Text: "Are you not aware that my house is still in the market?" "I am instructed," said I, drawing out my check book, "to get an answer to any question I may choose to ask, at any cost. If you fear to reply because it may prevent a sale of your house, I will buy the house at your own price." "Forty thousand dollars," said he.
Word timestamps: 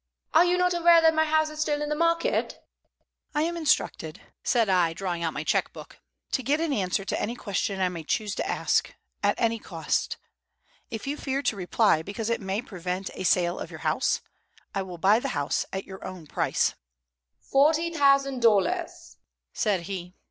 "Are 0.33 0.43
you 0.45 0.57
not 0.57 0.73
aware 0.73 0.99
that 0.99 1.13
my 1.13 1.25
house 1.25 1.51
is 1.51 1.59
still 1.61 1.79
in 1.79 1.89
the 1.89 1.95
market?" 1.95 2.57
"I 3.35 3.43
am 3.43 3.55
instructed," 3.55 4.19
said 4.43 4.67
I, 4.67 4.93
drawing 4.93 5.21
out 5.21 5.31
my 5.35 5.43
check 5.43 5.71
book, 5.73 5.99
"to 6.31 6.41
get 6.41 6.59
an 6.59 6.73
answer 6.73 7.05
to 7.05 7.21
any 7.21 7.35
question 7.35 7.79
I 7.79 7.87
may 7.89 8.03
choose 8.03 8.33
to 8.33 8.47
ask, 8.49 8.95
at 9.21 9.35
any 9.37 9.59
cost. 9.59 10.17
If 10.89 11.05
you 11.05 11.17
fear 11.17 11.43
to 11.43 11.55
reply 11.55 12.01
because 12.01 12.31
it 12.31 12.41
may 12.41 12.63
prevent 12.63 13.11
a 13.13 13.21
sale 13.23 13.59
of 13.59 13.69
your 13.69 13.81
house, 13.81 14.21
I 14.73 14.81
will 14.81 14.97
buy 14.97 15.19
the 15.19 15.37
house 15.37 15.67
at 15.71 15.85
your 15.85 16.03
own 16.03 16.25
price." 16.25 16.73
"Forty 17.39 17.93
thousand 17.93 18.41
dollars," 18.41 19.17
said 19.53 19.81
he. 19.81 20.15